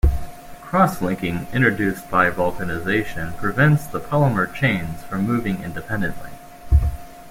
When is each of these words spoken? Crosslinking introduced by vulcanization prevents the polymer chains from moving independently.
Crosslinking 0.63 1.45
introduced 1.53 2.09
by 2.09 2.31
vulcanization 2.31 3.37
prevents 3.37 3.85
the 3.85 3.99
polymer 3.99 4.51
chains 4.51 5.03
from 5.03 5.27
moving 5.27 5.61
independently. 5.61 6.31